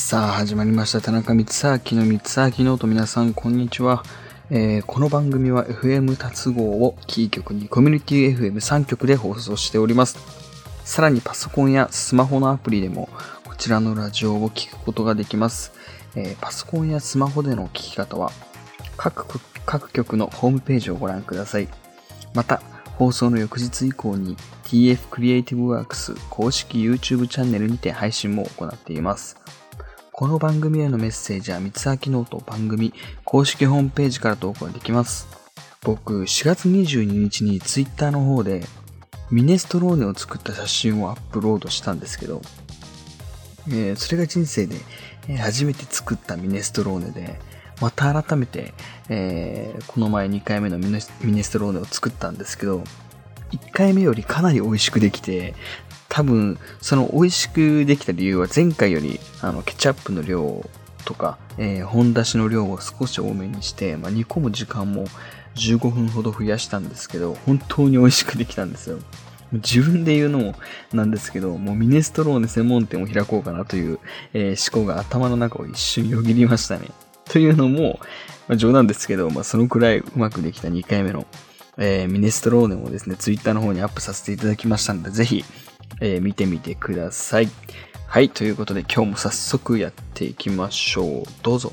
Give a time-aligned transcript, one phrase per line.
[0.00, 1.00] さあ始まりました。
[1.00, 4.04] 田中光秋の光明ノート皆さんこんにちは、
[4.48, 10.16] えーこの番組は FM 達合をキー局にコミュニティ FM3 局で放送しております。
[10.84, 13.08] さらにパソコンやスマホのアプリでも
[13.44, 15.72] こちらのラジオを聞くことができます、
[16.14, 18.30] えーパソコンやスマホでの聞き方は
[18.96, 21.68] 各各局のホームページをご覧ください。
[22.34, 22.62] また
[22.94, 29.36] 放送の翌日以降に TF クリエイティブワークス公式 YouTube チャンネルにて配信も行っています。
[30.18, 32.92] この番組へのメッセージは光秋ノート番組
[33.24, 35.28] 公式ホームページから投稿できます。
[35.84, 38.64] 僕、4月22日に Twitter の方で
[39.30, 42.42] ミネストローネを作った写真をアップロードしたんですけど、
[43.68, 44.74] えーそれが人生で
[45.38, 47.38] 初めて作ったミネストローネで、
[47.80, 48.74] また改めて、
[49.08, 52.82] えーこの前2回目のミネストローネを作ったんですけど、
[53.52, 55.54] 1回目よりかなり美味しくできて、
[56.08, 60.68] 多分、その美味しくできた理由は前回より、あの、ケチャップの量
[61.04, 65.06] とか、えー本だしの量を少し多めにして、まあ、煮込む時間も
[65.54, 68.98] 15分ほど増やしたんですけど、本当に美味しくできたんですよ。
[69.52, 70.54] 自分で言うのも
[70.92, 73.98] なんですけど、もうミネストローネ専門店を開こうかなという、
[74.34, 76.88] えー思考が頭の中を一瞬よぎりましたね。
[77.24, 78.00] というのも、
[78.46, 81.26] まあ、冗談ですけど、まあ、そのくらいうまくできた2回目の、
[81.78, 85.44] えーミネストローネもですね、ツイッターの方にアップさせていただきましたので、ぜひ、
[86.00, 87.48] えー見てみてください。
[88.06, 91.24] はい、ということで今日も早速やっていきましょう。
[91.42, 91.72] どうぞ。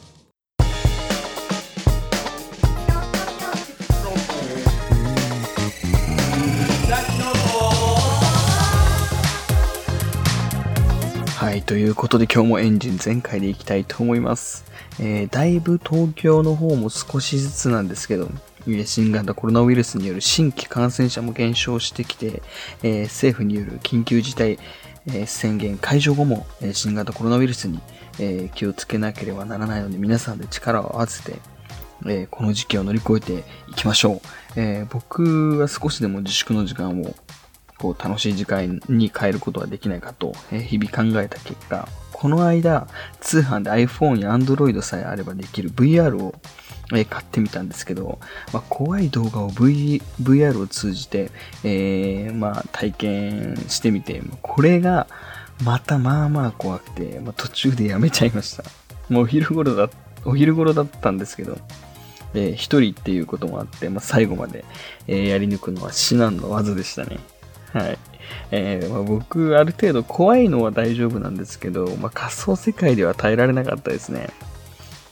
[11.38, 14.66] はい、ということで今日もエンジン全開でいきたいと思います。
[15.00, 18.29] えーだいぶ東京の方も少しずつなんですけど、
[18.85, 22.41] 新型コロナウイルスによる新規感染者も減少してきて、
[22.83, 24.57] え政府による緊急事態、
[25.27, 27.80] 宣言解除後も、え新型コロナウイルスに、
[28.19, 31.39] え気をつけなければならないので皆さんで力を合わせて、
[32.05, 34.22] えーこの時期を乗り越えていきましょう。
[34.55, 37.16] えー僕は少しでも自粛の時間を
[37.78, 42.87] こう楽しい時間に変えることができないかと、えー日々考えた結果、この間、
[43.19, 46.33] 通販で iPhone や Android さえあればできる VR を、
[46.93, 48.19] え買ってみたんですけど、
[48.53, 51.29] まあ、怖い動画を、v、VR を通じて、
[51.65, 55.07] えーまあ、体験してみて、これが
[55.65, 58.63] またまあまあ怖くて、まあ、途中でやめちゃいました。
[59.09, 59.89] もうお昼頃だ、
[60.23, 61.57] お昼頃だったんですけど、
[62.33, 64.63] えー一人っていうこともあって、まあ、最後まで、
[65.07, 67.19] えーやり抜くのは至難の技でしたね。
[67.73, 67.97] はい。
[68.52, 74.30] えーまあ、僕、ある程度怖いのは大丈夫なんですけど、まあ、仮想世界では耐えられなかったですね。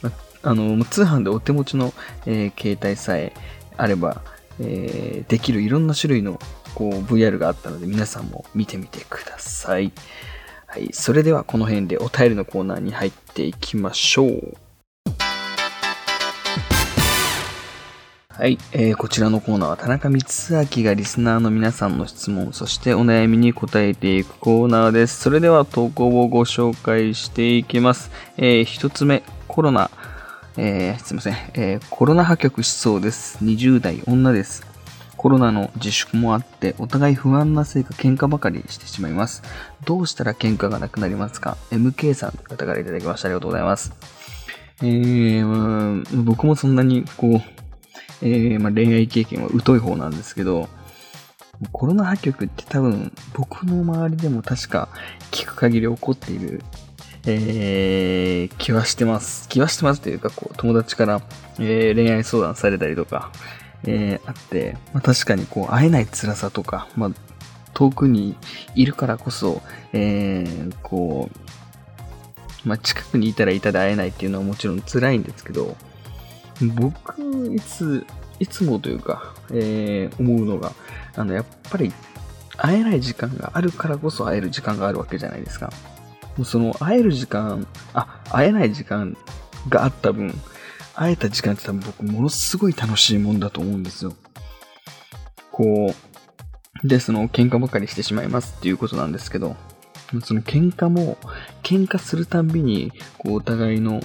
[0.01, 1.94] まああの、通販でお手持ちの、
[2.25, 3.34] えー携帯さえ
[3.78, 4.22] あれば、
[4.59, 6.40] えーできるいろんな種類の
[6.75, 9.91] こう VR があったので、皆さんも見てみてください。
[10.68, 10.90] はい。
[10.91, 14.57] それでは、この辺でお便りのコーナーに入っていきましょう。
[18.35, 25.21] はい、えーこちらのコーナーは田中光明がリスナーの皆さんの質問、そしてお悩みに答えていくコーナーです。
[25.21, 28.09] それでは投稿をご紹介していきます。
[28.38, 29.91] えー一つ目、コロナ、
[30.57, 33.38] えーすいません、えーコロナ破局しそうです。
[33.44, 34.65] 20代女です。
[35.15, 39.44] コロナの自粛もあって、お互い不安なせいか喧嘩ばかりしてしまいます。
[39.85, 43.27] どうしたら喧嘩がなくなりますか ?MK さんという方からいただきました。
[43.27, 43.94] ありがとうございます。
[44.81, 47.62] えー僕もそんなにこう、
[48.25, 50.69] えーまあ、恋愛経験は疎い方なんですけど、
[51.72, 54.89] コロナ破局って多分僕の周りでも確か
[55.31, 56.63] 聞く限り起こっている、
[57.25, 59.47] えー気はしてます。
[59.50, 61.22] 気はしてますというか、こう友達から、
[61.59, 63.31] えー恋愛相談されたりとか、
[63.83, 67.12] えーあって、まあ、確かにこう会えない辛さとか、まあ、
[67.73, 68.35] 遠くに
[68.75, 71.29] いるからこそ、えーこ
[72.66, 75.75] う、まあ、近くにいたらいたで会えないっていうのはもちろん辛いんですけど、
[76.61, 78.05] 僕、いつ、
[78.39, 80.71] いつもというか、えー思うのが、
[81.15, 81.91] あの、やっぱり、
[82.57, 85.71] 会えない時間があるからこそ会える時間があるわけじゃないですか。
[86.37, 89.17] もうその、会える時間、あ、会えない時間
[89.69, 90.33] があった分、
[90.95, 94.13] 会えた時間って多分僕、ものすごい楽しいもんだと思うんですよ。
[95.51, 95.94] こ
[96.83, 99.56] う、で、その、喧嘩ばかりしてしまいますっていうことなんですけど、
[100.23, 101.17] その喧嘩も、
[101.63, 104.01] 喧嘩するたんびに、こう、お互いの、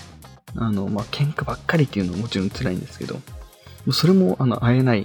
[0.57, 3.21] あの、まあ、喧嘩ばっかりっていうのはもちろん辛いんですけど、
[3.93, 5.05] それも、あの、会えない、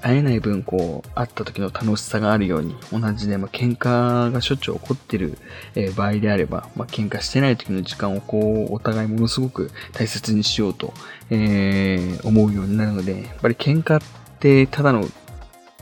[0.00, 5.38] 会えない分、こう、会った時の楽しさがあるように、同じで、まあ、喧嘩がしょっちゅう起こってる、
[5.74, 10.92] えー場合であれば、まあ、喧嘩してない時の時間を、こう、お互いものすごく大切にしようと、
[11.30, 14.02] えー思うようになるので、やっぱり喧嘩っ
[14.38, 15.08] て、ただの、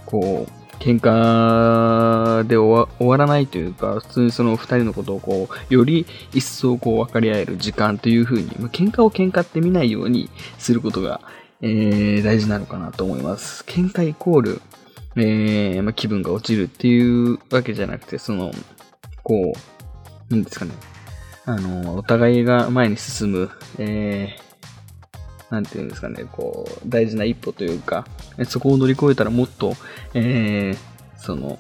[0.07, 11.21] こう、喧嘩で終わらないというか、普通にその二人のことをこう、より一層こう分かり合える時間という風に、まあ、喧嘩を喧嘩って見ないようにすることが、
[11.63, 13.65] えー、大事なのかなと思います。
[13.67, 14.63] 喧嘩イコール、
[15.17, 18.53] えー、まあ、気分が落ちるっていうわけじゃなくて、その、
[19.23, 19.55] こ
[20.31, 20.73] う、なんですかね。
[21.47, 24.46] あの、お互いが前に進む、えー、
[25.51, 28.07] なんていうんですかね、こう、大事な一歩というか、
[28.49, 29.75] そこを乗り越えたらもっと、
[30.15, 30.77] えー、
[31.17, 31.59] その、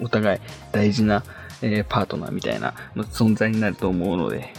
[0.00, 1.24] お互い大事な、
[1.60, 4.52] えー、パートナーみたいな存在になると思うので、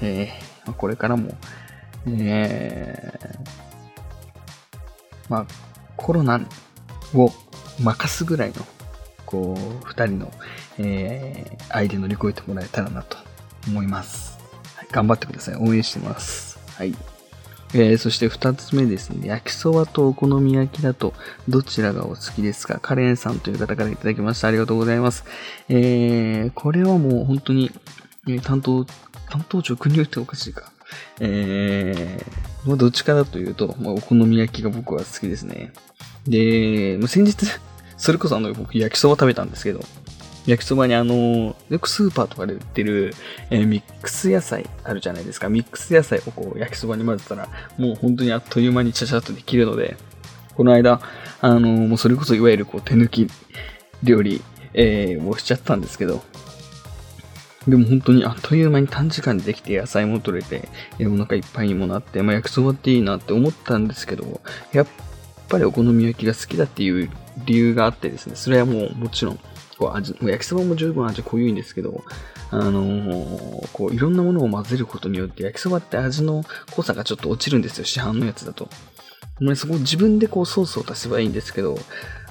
[0.00, 1.36] えー、これからも、
[2.06, 3.38] えー、
[5.28, 5.46] まあ、
[5.96, 6.40] コロナ
[7.14, 7.30] を
[7.80, 8.66] 任すぐらいの、
[9.24, 10.32] こう、二人の、
[10.78, 13.16] えー、愛で乗り越えてもらえたらなと
[13.68, 14.38] 思います。
[14.90, 15.56] 頑張ってください。
[15.56, 16.58] 応援してます。
[16.76, 16.94] はい。
[17.74, 19.28] えー、そして二つ目ですね。
[19.28, 21.14] 焼きそばとお好み焼きだと、
[21.48, 22.78] どちらがお好きですか？
[22.80, 24.48] カレンさんという方からいただきました。
[24.48, 25.24] ありがとうございます。
[25.68, 27.70] えー、これはもう本当に、
[28.28, 28.84] え、担当、
[29.30, 30.70] 担当長国を言っておかしいか。
[31.20, 35.72] えー、まあ、どっちかだというと、まあ、お好み焼きが僕は好きですね。
[36.28, 37.46] で、まあ、先日、
[37.96, 39.80] それこそあの、僕焼きそば食べたんですけど、
[40.46, 43.14] 焼きそばにあの、よくスーパーとかで売ってる、
[43.50, 45.48] えー、ミックス野菜あるじゃないですか。
[45.48, 47.48] ミックス野菜をこう焼きそばに混ぜたら、
[47.78, 49.96] もう本当にあっという間にちゃちゃっとできるので、
[50.56, 51.00] この間、
[51.40, 53.28] あのもうそれこそいわゆるこう手抜き
[54.02, 54.42] 料理、
[54.74, 56.22] えー、をしちゃったんですけど、
[57.68, 60.68] でも本当にあっという間に短時間でできて野菜も取れて
[60.98, 64.40] え、お腹いっぱいにもなって、まあ、焼きそばっていいなって思ったんですけど、
[64.72, 64.86] やっ
[65.48, 67.10] ぱりお好み焼きが好きだっていう
[67.46, 69.38] 理由があってですね、それはもうもちろん、
[69.78, 72.04] こう味、もう焼きそばも十分味濃いんですけど、
[72.50, 78.68] あのー、こういろんなものを混ぜることによって焼きそばって味の濃さがちょっと落ちるんですよ、市販のやつだと。
[79.56, 81.78] そこ自分でこうソースを足せばいいんですけど、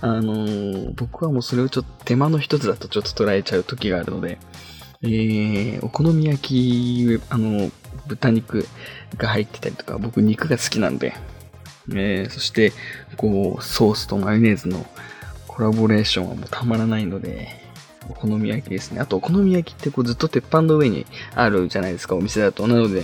[0.01, 4.37] あのー、僕はもうそれをちょっと手間の一つだとちょっと捉えちゃう時があるので、
[5.03, 7.71] えー、お好み焼き、あの、
[8.07, 8.67] 豚肉
[9.17, 11.15] が入ってたりとか、僕肉が好きなんで、
[11.89, 12.71] えー、そして、
[13.17, 14.85] こう、ソースとマヨネーズの
[15.53, 17.49] コラボレーションはもうたまらないので、
[18.09, 18.99] お好み焼きですね。
[18.99, 21.05] あと、お好み焼きってこうずっと鉄板の上に
[21.35, 22.67] あるじゃないですか、お店だと。
[22.67, 23.03] なので、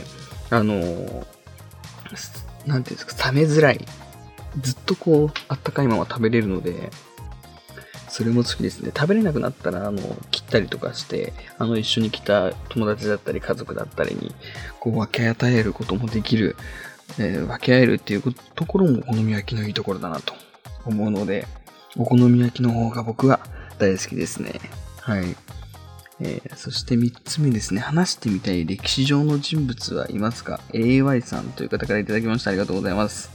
[0.49, 1.25] あのー、
[2.65, 3.85] なんていうんですか、冷めづらい。
[4.61, 6.89] ずっとこう、あったかいまま食べれるので、
[8.09, 8.91] それも好きですね。
[8.95, 10.01] 食べれなくなったら、あの、
[10.31, 14.33] 切ったりとかして、あの、一緒に来た友達だったり家族だったりに、
[14.79, 16.55] こう、分け与えることもできる、
[17.19, 18.23] えー、分け合えるっていう
[18.55, 20.33] ところもお好み焼きのいいところだなと
[20.85, 21.45] 思うので、
[21.97, 23.39] お好み焼きの方が僕は
[23.79, 24.59] 大好きですね。
[25.01, 25.35] はい。
[26.19, 27.81] えー、そして3つ目ですね。
[27.81, 32.49] 話してみたい歴史上の人物はいますか ?AY さんという方からいただきました。
[32.49, 33.29] ありがとうございます。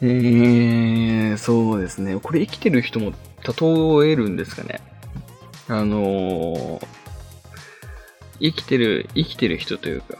[0.00, 2.18] えー、そうですね。
[2.18, 3.12] これ生きてる人も
[3.42, 4.80] 例えるんですかね？
[5.68, 6.86] あのー、
[8.40, 10.18] 生きてる、生きてる人というか、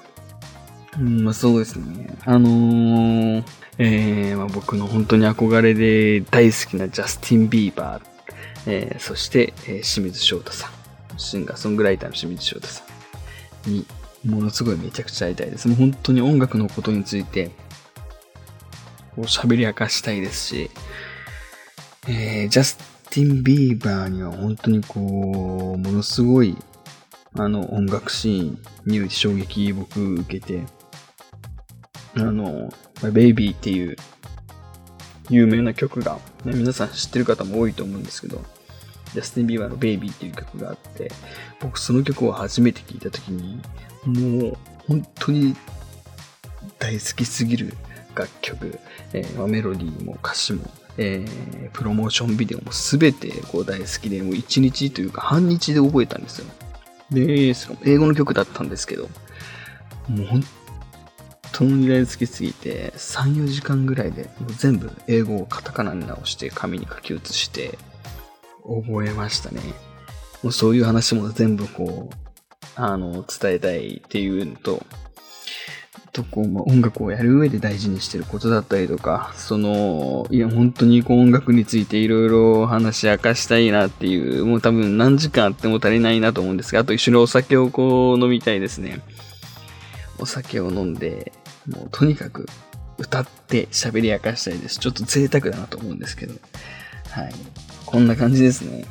[0.99, 2.17] うん、まあそうですね。
[2.25, 3.45] あのー、
[3.79, 8.03] えー、まあ、僕の本当に憧れで大好きなジャスティン・ビーバー、
[8.67, 10.71] えー、そして、えー、清水翔太さん。
[11.17, 12.83] シンガーソングライターの清水翔太さ
[13.69, 13.87] んに、
[14.25, 15.69] ものすごいめちゃくちゃ会いたいです。
[15.69, 17.51] もう本当に音楽のことについて、
[19.15, 20.71] こう喋り明かしたいですし、
[22.09, 22.77] えー、ジャス
[23.11, 26.57] ティン・ビーバーには本当にこう、ものすごい、
[27.37, 30.63] あの、音楽シーンに衝撃僕受けて、
[32.17, 32.73] あの、
[33.13, 33.97] ベイビーっていう
[35.31, 38.43] 有名な曲が、ね、皆さん知ってる方も多いと思うんですけど、
[39.13, 41.11] ジャスティン・ビーバーのベイビーっていう曲があって、
[41.61, 43.61] 僕その曲を初めて聴いた時に、
[44.05, 44.57] もう
[44.87, 45.57] 本当に
[46.79, 47.75] 大好きすぎる
[48.15, 48.79] 楽曲、
[49.13, 50.63] えー、メロディーも歌詞も
[50.97, 56.47] えー、プロモーションビデオも全てこう大好きで、もう1日というか半日で覚えたんですよ。
[57.11, 59.09] で、その英語の曲だったんですけど、
[60.09, 60.45] もう本
[61.57, 67.79] 当に大好きすぎて、3、4時間ぐらいで全部英語をカタカナに直して紙に書き写して
[68.65, 69.61] 覚えましたね。
[70.43, 72.15] もうそういう話も全部こう、
[72.75, 74.85] あの、伝えたいっていうのと、
[76.13, 89.01] とこう、まあ、音楽をやる上で大事にしてることだったりとか、その、いや、本当にこう音楽についていろいろ話明かしたいなっていう、もう多分何時間あっても足りないなと思うんですが、あと一緒にお酒をこう飲みたいですね。
[90.19, 91.33] お酒を飲んで、
[91.69, 92.47] もうとにかく
[92.99, 94.79] 歌って喋り明かしたいです。
[94.79, 96.35] ちょっと贅沢だなと思うんですけど。
[97.11, 97.35] はい。
[97.87, 98.85] こんな感じですね。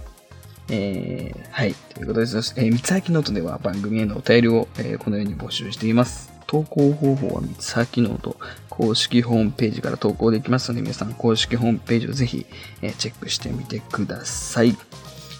[0.70, 1.74] えー、はい。
[1.74, 6.32] ということで、そして、えー、光秋ノートでは番組へのお便りを、えー、このように募集しています。
[6.48, 8.38] 投稿方法は光秋ノート
[8.70, 12.46] 公式ホームページから投稿できますので、皆さん公式ホームページをぜひ
[12.82, 14.75] えチェックしてみてください。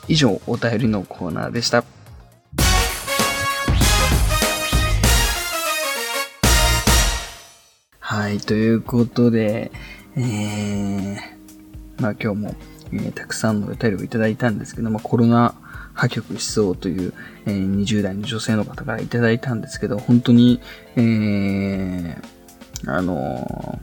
[0.08, 1.84] 以上、お便りのコーナーでした。
[8.16, 9.72] はい、ということで、
[10.16, 11.18] えー、
[12.00, 12.56] まあ今日も、
[12.92, 15.56] えー、たくさんのお便りをいただいたんですけども、コロナ
[15.96, 17.16] 破局しそうという、
[17.48, 20.62] えー、20代の女性の方からいただいたんですけど、本当に、
[20.96, 22.22] えー、
[22.86, 23.80] あの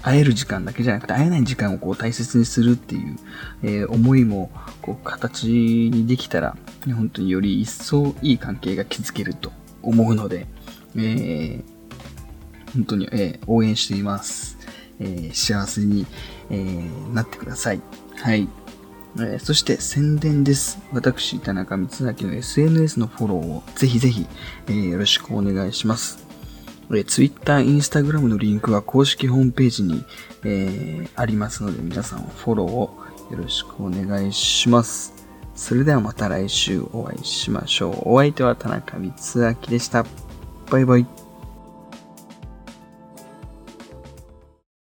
[0.00, 3.16] 会える時間だけじゃなくて、会えない時間をこう大切にするっていう、
[3.64, 9.50] えー、思いも、こう、形にできたら、本当により一層いい関係が築けると
[9.82, 10.46] 思うので、
[10.94, 11.71] えー、
[12.74, 14.58] 本当に、えー、応援しています。
[15.00, 16.06] えー、幸せに、
[16.50, 17.80] えー、なってください。
[18.16, 18.48] はい。
[19.20, 20.78] え、そして宣伝です。
[20.92, 24.26] 私、田中光明の SNS のフォローをぜひぜひ、
[24.68, 26.24] え、よろしくお願いします。
[26.94, 30.04] え、Twitter、Instagram のリンクは公式ホームページに、
[30.44, 32.96] え、ありますので皆さんフォローを
[33.30, 35.12] よろしくお願いします。
[35.54, 38.14] それではまた来週お会いしましょう。
[38.14, 40.06] お相手は田中光明でした。
[40.70, 41.31] バイバイ。